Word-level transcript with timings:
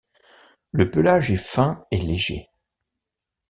Le 0.71 0.89
pelage 0.89 1.29
est 1.29 1.37
fin 1.37 1.85
et 1.91 1.99
léger. 2.01 2.49